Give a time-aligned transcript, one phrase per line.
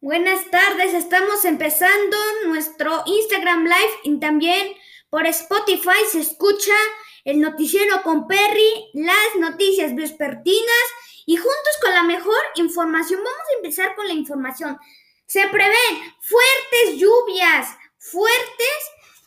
[0.00, 2.16] Buenas tardes, estamos empezando
[2.46, 4.74] nuestro Instagram Live y también
[5.10, 6.74] por Spotify se escucha
[7.24, 10.86] el noticiero con Perry, las noticias vespertinas
[11.24, 13.20] y juntos con la mejor información.
[13.22, 14.76] Vamos a empezar con la información.
[15.26, 17.68] Se prevén fuertes lluvias,
[17.98, 18.78] fuertes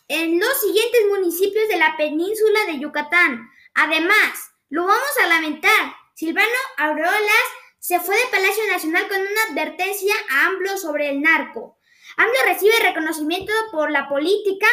[0.08, 3.50] en los siguientes municipios de la península de Yucatán.
[3.74, 5.94] Además, lo vamos a lamentar.
[6.14, 6.48] Silvano
[6.78, 7.48] Aureolas
[7.86, 11.78] se fue de Palacio Nacional con una advertencia a AMLO sobre el narco.
[12.16, 14.66] AMLO recibe reconocimiento por la política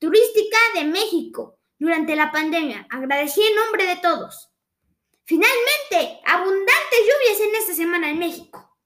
[0.00, 2.84] turística de México durante la pandemia.
[2.90, 4.50] Agradecí en nombre de todos.
[5.26, 8.76] Finalmente, abundantes lluvias en esta semana en México.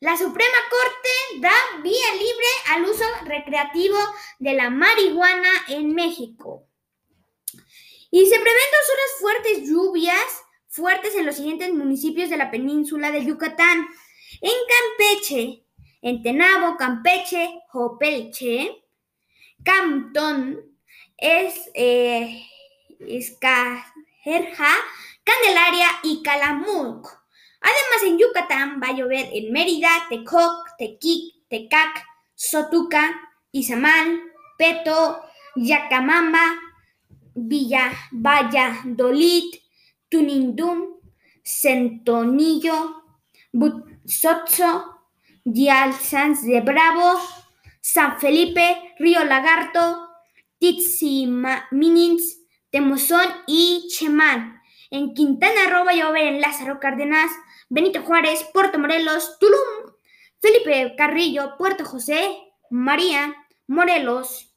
[0.00, 3.96] La Suprema Corte da vía libre al uso recreativo
[4.38, 6.68] de la marihuana en México.
[8.10, 13.10] Y se prevén dos horas fuertes lluvias fuertes en los siguientes municipios de la península
[13.10, 13.86] de Yucatán.
[14.40, 14.52] En
[14.96, 15.64] Campeche,
[16.00, 18.84] en Tenabo, Campeche, Jopelche,
[19.62, 20.60] Cantón,
[21.18, 22.46] es, eh,
[23.00, 24.68] Escajerja,
[25.24, 27.20] Candelaria y Calamuc.
[27.60, 33.20] Además, en Yucatán va a llover en Mérida, Tecoc, Tequic, Tecac, Sotuca,
[33.52, 34.22] Izamal,
[34.56, 35.20] Peto,
[35.56, 36.58] Yacamamba,
[37.34, 39.54] Villa, Valladolid,
[40.10, 41.00] Tunindún,
[41.42, 43.02] Centonillo,
[43.52, 45.00] Butzotzo,
[46.00, 47.18] Sanz de Bravo,
[47.80, 50.08] San Felipe, Río Lagarto,
[51.70, 54.60] Minins, Temozón y Chemán.
[54.90, 57.30] En Quintana Roo va a en Lázaro Cárdenas,
[57.68, 59.94] Benito Juárez, Puerto Morelos, Tulum,
[60.40, 62.36] Felipe Carrillo, Puerto José,
[62.70, 63.34] María,
[63.66, 64.52] Morelos,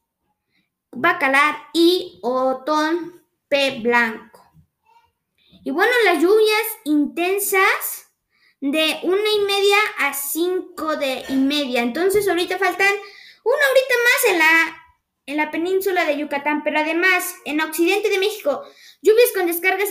[0.91, 3.79] Bacalar y Otón P.
[3.81, 4.32] Blanco.
[5.65, 8.11] Y bueno, las lluvias intensas
[8.59, 11.81] de una y media a cinco de y media.
[11.81, 12.91] Entonces ahorita faltan
[13.43, 14.77] una horita más en la,
[15.25, 18.63] en la península de Yucatán, pero además en occidente de México,
[19.01, 19.89] lluvias con descargas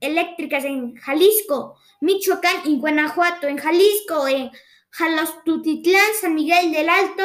[0.00, 4.50] eléctricas en Jalisco, Michoacán y Guanajuato, en Jalisco, en
[4.90, 7.22] Jalostutitlán, San Miguel del Alto,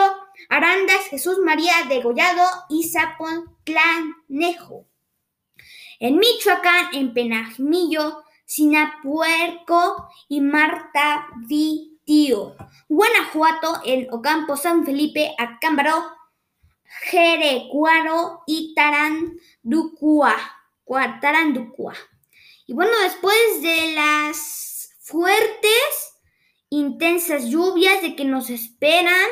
[0.49, 4.86] Arandas, Jesús María Degollado y Zapotlanejo
[5.99, 12.55] en Michoacán, en Penajmillo, Sinapuerco y Marta Vitío.
[12.87, 16.03] Guanajuato, en Ocampo, San Felipe, Acámbaro,
[16.83, 20.35] Jerecuaro y Taranducua.
[21.21, 21.93] Taranducua.
[22.65, 26.13] Y bueno, después de las fuertes,
[26.69, 29.27] intensas lluvias de que nos esperan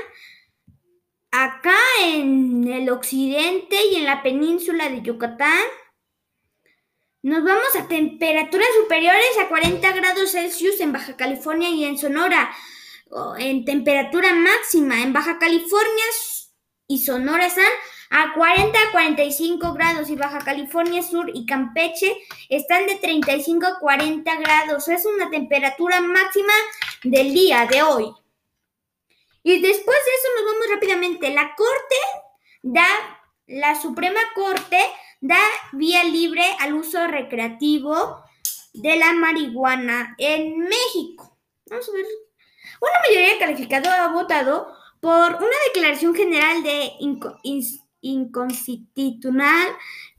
[1.31, 5.65] acá en el occidente y en la península de Yucatán,
[7.25, 12.51] nos vamos a temperaturas superiores a 40 grados Celsius en Baja California y en Sonora.
[13.39, 16.03] En temperatura máxima en Baja California
[16.85, 17.65] y Sonora están
[18.11, 22.15] a 40 a 45 grados y Baja California Sur y Campeche
[22.47, 24.87] están de 35 a 40 grados.
[24.87, 26.53] Es una temperatura máxima
[27.01, 28.05] del día de hoy.
[29.41, 31.31] Y después de eso nos vamos rápidamente.
[31.31, 31.95] La Corte
[32.61, 32.85] da,
[33.47, 34.77] la Suprema Corte
[35.21, 35.39] da
[35.73, 38.23] vía libre al uso recreativo
[38.73, 41.37] de la marihuana en México.
[41.67, 42.05] Vamos a ver.
[42.81, 44.67] Una mayoría calificada ha votado
[44.99, 46.91] por una declaración general de
[48.01, 49.67] inconstitucional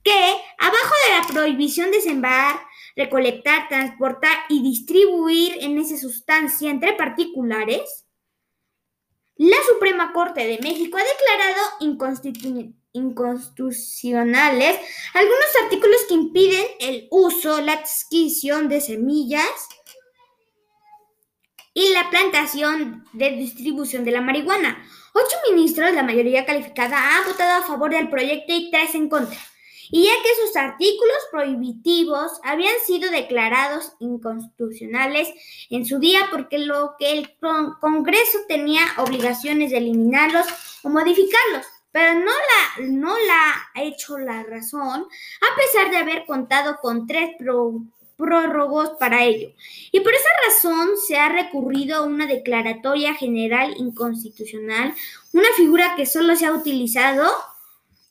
[0.02, 2.60] que, abajo de la prohibición de sembrar,
[2.94, 8.06] recolectar, transportar y distribuir en esa sustancia entre particulares,
[9.36, 14.80] la Suprema Corte de México ha declarado inconstitucional inconstitucionales
[15.14, 19.68] algunos artículos que impiden el uso, la adquisición de semillas
[21.74, 24.82] y la plantación de distribución de la marihuana.
[25.12, 29.38] Ocho ministros, la mayoría calificada, han votado a favor del proyecto y tres en contra.
[29.90, 35.28] Y ya que sus artículos prohibitivos habían sido declarados inconstitucionales
[35.70, 40.46] en su día porque lo que el Congreso tenía obligaciones de eliminarlos
[40.82, 45.06] o modificarlos pero no la, no la ha hecho la razón,
[45.40, 47.30] a pesar de haber contado con tres
[48.18, 49.54] prórrogos para ello.
[49.92, 54.92] Y por esa razón se ha recurrido a una declaratoria general inconstitucional,
[55.32, 57.24] una figura que solo se ha utilizado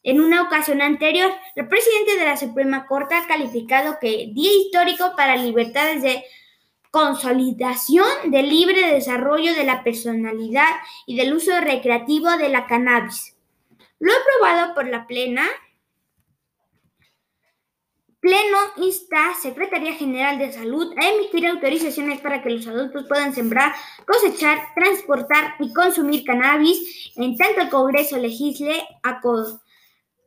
[0.02, 1.32] en una ocasión anterior.
[1.56, 6.24] El presidente de la Suprema Corte ha calificado que día histórico para libertades de
[6.90, 10.70] consolidación del libre desarrollo de la personalidad
[11.06, 13.35] y del uso recreativo de la cannabis.
[14.00, 15.48] Lo aprobado por la plena.
[18.20, 23.76] Pleno insta Secretaría General de Salud a emitir autorizaciones para que los adultos puedan sembrar,
[24.08, 28.84] cosechar, transportar y consumir cannabis, en tanto el Congreso legisle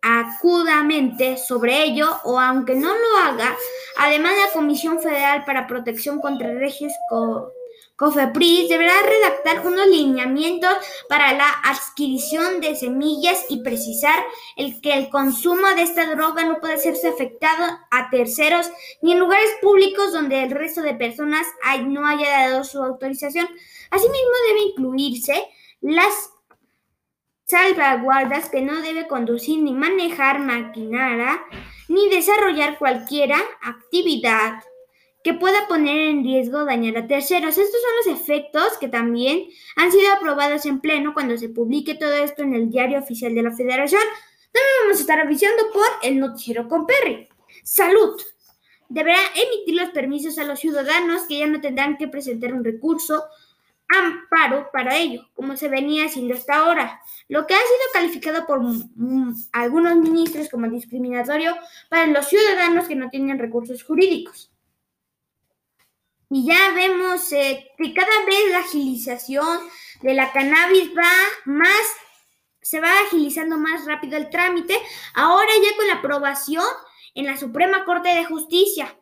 [0.01, 3.57] acudamente sobre ello o aunque no lo haga,
[3.97, 6.93] además la Comisión Federal para Protección contra Regios
[7.99, 10.73] COFEPRIS deberá redactar unos lineamientos
[11.09, 14.15] para la adquisición de semillas y precisar
[14.57, 18.71] el que el consumo de esta droga no puede hacerse afectado a terceros
[19.03, 21.45] ni en lugares públicos donde el resto de personas
[21.87, 23.49] no haya dado su autorización.
[23.91, 25.49] Asimismo, debe incluirse
[25.81, 26.31] las
[27.47, 31.43] salvaguardas que no debe conducir ni manejar maquinaria
[31.89, 34.63] ni desarrollar cualquier actividad
[35.29, 37.59] que pueda poner en riesgo dañar a terceros.
[37.59, 39.45] Estos son los efectos que también
[39.77, 43.43] han sido aprobados en pleno cuando se publique todo esto en el diario oficial de
[43.43, 44.01] la Federación.
[44.51, 47.29] También vamos a estar avisando por el noticiero con Perry.
[47.63, 48.19] Salud.
[48.89, 53.25] Deberá emitir los permisos a los ciudadanos que ya no tendrán que presentar un recurso
[53.87, 58.63] amparo para ello, como se venía haciendo hasta ahora, lo que ha sido calificado por
[59.53, 61.55] algunos ministros como discriminatorio
[61.91, 64.51] para los ciudadanos que no tienen recursos jurídicos.
[66.31, 69.61] Y ya vemos eh, que cada vez la agilización
[70.03, 71.11] de la cannabis va
[71.47, 71.83] más,
[72.61, 74.79] se va agilizando más rápido el trámite,
[75.15, 76.67] ahora ya con la aprobación
[77.15, 78.95] en la Suprema Corte de Justicia.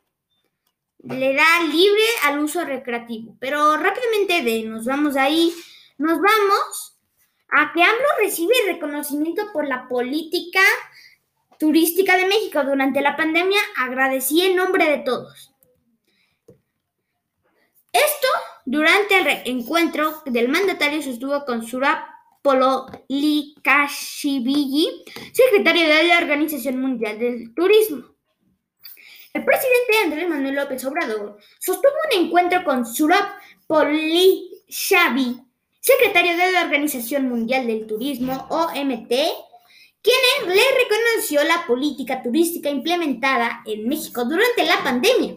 [0.98, 3.36] Le da libre al uso recreativo.
[3.40, 5.52] Pero rápidamente de nos vamos ahí,
[5.98, 6.96] nos vamos
[7.48, 10.62] a que AMLO recibe reconocimiento por la política
[11.58, 13.60] turística de México durante la pandemia.
[13.78, 15.52] Agradecí en nombre de todos.
[17.92, 18.28] Esto
[18.66, 22.04] durante el encuentro del mandatario sostuvo con Surap
[22.42, 28.04] Pololikashvili, secretario de la Organización Mundial del Turismo.
[29.32, 35.40] El presidente Andrés Manuel López Obrador sostuvo un encuentro con Surap Polishavi,
[35.80, 39.12] secretario de la Organización Mundial del Turismo, OMT,
[40.06, 45.34] quien le reconoció la política turística implementada en México durante la pandemia.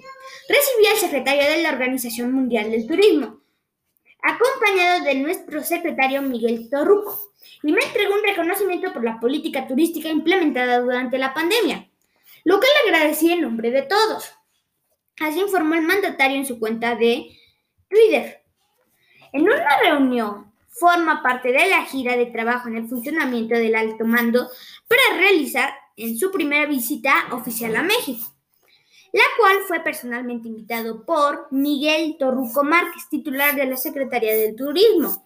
[0.48, 3.42] Recibió al secretario de la Organización Mundial del Turismo,
[4.22, 7.34] acompañado de nuestro secretario Miguel Torruco,
[7.64, 11.90] y me entregó un reconocimiento por la política turística implementada durante la pandemia,
[12.44, 14.32] lo que le agradecí en nombre de todos.
[15.20, 17.28] Así informó el mandatario en su cuenta de
[17.90, 18.44] Twitter.
[19.34, 20.49] En una reunión
[20.80, 24.50] forma parte de la gira de trabajo en el funcionamiento del alto mando
[24.88, 28.26] para realizar en su primera visita oficial a México,
[29.12, 35.26] la cual fue personalmente invitado por Miguel Torruco Márquez, titular de la Secretaría del Turismo,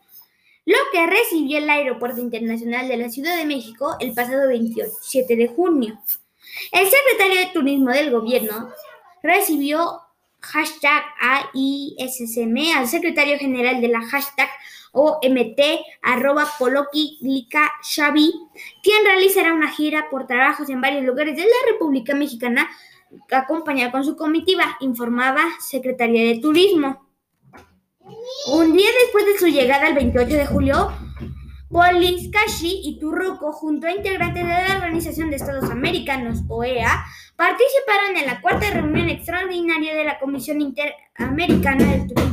[0.65, 5.47] lo que recibió el Aeropuerto Internacional de la Ciudad de México el pasado 27 de
[5.49, 6.01] junio.
[6.71, 8.69] El secretario de Turismo del gobierno
[9.21, 10.01] recibió
[10.41, 14.49] hashtag al secretario general de la hashtag
[16.59, 17.19] Poloki
[17.81, 18.33] Xavi,
[18.81, 22.69] quien realizará una gira por trabajos en varios lugares de la República Mexicana,
[23.31, 27.07] acompañada con su comitiva, informaba Secretaría de Turismo.
[28.51, 30.91] Un día después de su llegada el 28 de julio,
[32.31, 37.03] Kashi y Turruco, junto a integrantes de la Organización de Estados Americanos, OEA,
[37.35, 42.32] participaron en la cuarta reunión extraordinaria de la Comisión Interamericana del Turismo,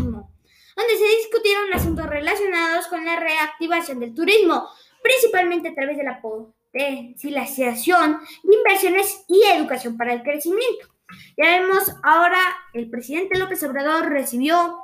[0.80, 4.68] donde se discutieron asuntos relacionados con la reactivación del turismo,
[5.02, 10.88] principalmente a través de la potencialización de inversiones y educación para el crecimiento.
[11.36, 12.38] Ya vemos ahora,
[12.72, 14.78] el presidente López Obrador recibió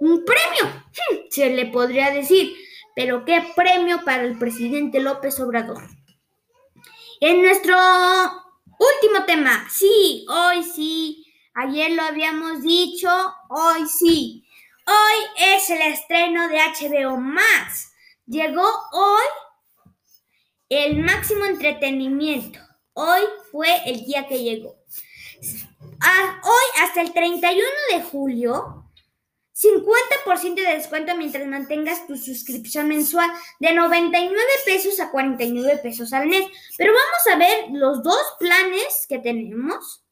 [0.00, 2.54] un premio, hmm, se le podría decir,
[2.94, 5.82] pero qué premio para el presidente López Obrador.
[7.20, 11.24] En nuestro último tema, sí, hoy sí,
[11.54, 13.08] ayer lo habíamos dicho,
[13.48, 14.43] hoy sí.
[14.86, 17.92] Hoy es el estreno de HBO Max.
[18.26, 19.24] Llegó hoy
[20.68, 22.60] el máximo entretenimiento.
[22.92, 24.76] Hoy fue el día que llegó.
[26.42, 28.84] Hoy hasta el 31 de julio
[29.54, 36.26] 50% de descuento mientras mantengas tu suscripción mensual de 99 pesos a 49 pesos al
[36.26, 36.44] mes.
[36.76, 40.04] Pero vamos a ver los dos planes que tenemos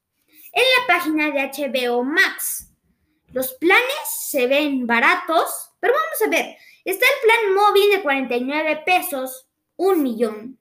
[0.52, 2.71] en la página de HBO Max.
[3.32, 6.56] Los planes se ven baratos, pero vamos a ver.
[6.84, 9.46] Está el plan móvil de 49 pesos,
[9.76, 10.58] un millón.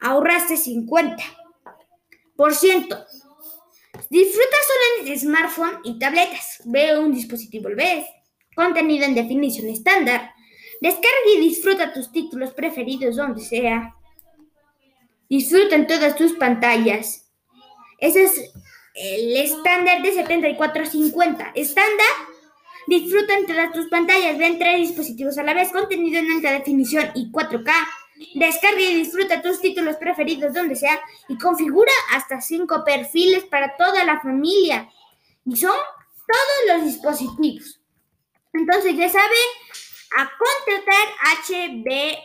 [0.00, 3.06] Ahorraste 50%.
[4.08, 6.62] Disfruta solo en smartphone y tabletas.
[6.64, 8.06] Ve un dispositivo ves.
[8.54, 10.32] Contenido en definición estándar.
[10.80, 13.94] Descarga y disfruta tus títulos preferidos donde sea.
[15.28, 17.30] Disfruta en todas tus pantallas.
[17.98, 18.50] Ese es
[19.00, 21.52] el estándar de 7450.
[21.54, 22.06] Estándar
[22.86, 27.32] disfruta entre tus pantallas, ven tres dispositivos a la vez, contenido en alta definición y
[27.32, 27.72] 4K.
[28.34, 34.04] Descarga y disfruta tus títulos preferidos donde sea y configura hasta cinco perfiles para toda
[34.04, 34.90] la familia.
[35.46, 35.74] Y son
[36.26, 37.80] todos los dispositivos.
[38.52, 39.30] Entonces ya saben,
[40.16, 41.08] a contratar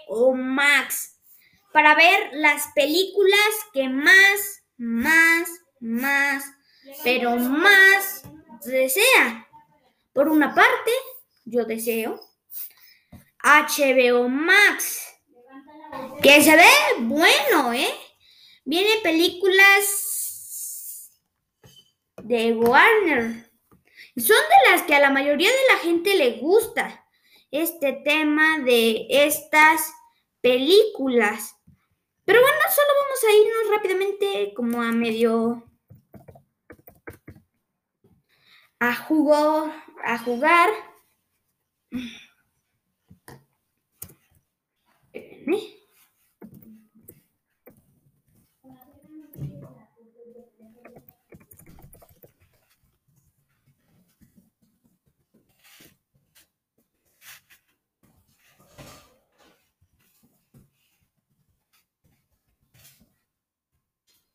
[0.09, 1.15] HBO Max
[1.71, 6.54] para ver las películas que más, más, más,
[7.03, 8.23] pero más
[8.65, 9.47] desea.
[10.13, 10.91] Por una parte,
[11.45, 12.19] yo deseo
[13.43, 15.05] HBO Max
[16.21, 16.67] que se ve
[16.99, 17.93] bueno, ¿eh?
[18.63, 20.01] Vienen películas
[22.23, 23.51] de Warner.
[24.17, 27.05] Son de las que a la mayoría de la gente le gusta
[27.51, 29.93] este tema de estas
[30.41, 31.55] películas.
[32.23, 35.63] Pero bueno, solo vamos a irnos rápidamente como a medio
[38.79, 39.71] a jugar,
[40.03, 40.69] a jugar.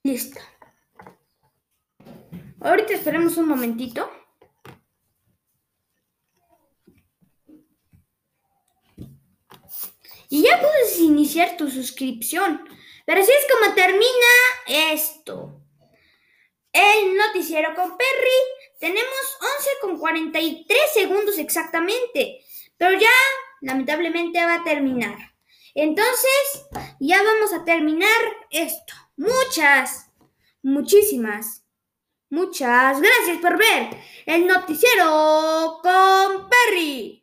[0.03, 0.41] Listo.
[2.61, 4.11] Ahorita esperemos un momentito.
[10.29, 11.01] Y ya puedes
[11.57, 12.69] tu suscripción.
[13.07, 15.61] Pero así es como termina esto.
[16.73, 18.79] El noticiero con Perry.
[18.79, 22.41] Tenemos 11 con 43 segundos exactamente.
[22.77, 23.09] Pero ya,
[23.61, 25.17] lamentablemente, va a terminar.
[25.75, 26.67] Entonces,
[26.99, 28.09] ya vamos a terminar
[28.51, 28.95] esto.
[29.17, 30.11] Muchas,
[30.63, 31.65] muchísimas,
[32.31, 33.97] muchas gracias por ver
[34.27, 37.20] el noticiero con Perry.